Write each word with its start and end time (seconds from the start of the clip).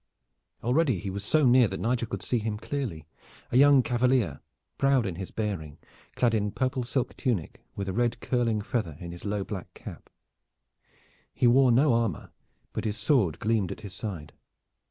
Already 0.63 0.97
he 0.97 1.11
was 1.11 1.23
so 1.23 1.45
near 1.45 1.67
that 1.67 1.79
Nigel 1.79 2.07
could 2.07 2.23
see 2.23 2.39
him 2.39 2.57
clearly, 2.57 3.05
a 3.51 3.57
young 3.57 3.83
cavalier, 3.83 4.39
proud 4.79 5.05
in 5.05 5.13
his 5.13 5.29
bearing, 5.29 5.77
clad 6.15 6.33
in 6.33 6.49
purple 6.49 6.81
silk 6.81 7.15
tunic 7.17 7.61
with 7.75 7.87
a 7.87 7.93
red 7.93 8.19
curling 8.19 8.61
feather 8.61 8.97
in 8.99 9.11
his 9.11 9.25
low 9.25 9.43
black 9.43 9.71
cap. 9.75 10.09
He 11.35 11.45
wore 11.45 11.71
no 11.71 11.93
armor, 11.93 12.31
but 12.73 12.85
his 12.85 12.97
sword 12.97 13.37
gleamed 13.37 13.71
at 13.71 13.81
his 13.81 13.93
side. 13.93 14.33